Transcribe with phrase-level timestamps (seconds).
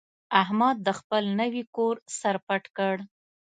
[0.41, 2.95] احمد د خپل نوي کور سر پټ کړ.